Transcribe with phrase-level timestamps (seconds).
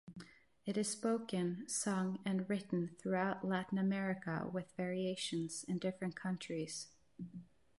[0.65, 6.87] It is spoken, sung and written throughout Latin America with variations in different countries.